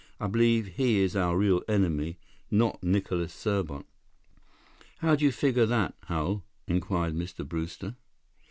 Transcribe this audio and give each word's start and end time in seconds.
"I 0.19 0.25
believe 0.25 0.65
he 0.77 0.97
is 0.99 1.15
our 1.15 1.37
real 1.37 1.61
enemy, 1.67 2.17
not 2.49 2.81
Nicholas 2.81 3.31
Serbot." 3.35 3.85
"How 4.97 5.13
do 5.15 5.23
you 5.23 5.31
figure 5.31 5.67
that, 5.67 5.93
Hal?" 6.07 6.43
inquired 6.67 7.13
Mr. 7.13 7.47
Brewster. 7.47 7.95